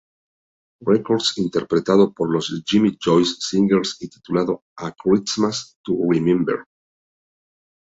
Records 0.83 1.37
interpretado 1.37 2.11
por 2.11 2.31
los 2.33 2.63
Jimmy 2.65 2.97
Joyce 2.99 3.35
Singers 3.39 3.97
y 3.99 4.09
titulado 4.09 4.63
"A 4.75 4.93
Christmas 4.93 5.75
to 5.83 5.93
Remember". 6.11 6.65